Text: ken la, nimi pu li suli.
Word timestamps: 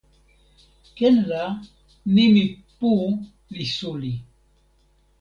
ken 0.97 1.15
la, 1.29 1.43
nimi 2.15 2.43
pu 2.77 2.91
li 3.55 3.65
suli. 3.77 4.13